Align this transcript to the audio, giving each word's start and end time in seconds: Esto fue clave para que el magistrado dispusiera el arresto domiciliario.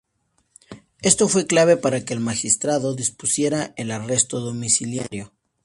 Esto 1.03 1.27
fue 1.29 1.45
clave 1.45 1.77
para 1.77 2.03
que 2.03 2.15
el 2.15 2.19
magistrado 2.19 2.95
dispusiera 2.95 3.75
el 3.77 3.91
arresto 3.91 4.39
domiciliario. 4.39 5.31